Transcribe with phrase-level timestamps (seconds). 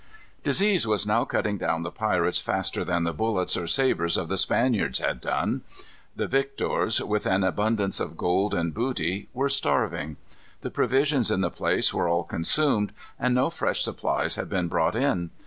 [0.41, 4.37] Disease was now cutting down the pirates faster than the bullets or sabres of the
[4.39, 5.61] Spaniards had done.
[6.15, 10.17] The victors, with an abundance of gold and booty, were starving.
[10.61, 14.95] The provisions in the place were all consumed, and no fresh supplies had been brought
[14.95, 15.29] in.